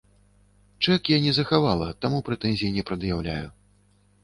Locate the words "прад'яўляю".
2.91-3.47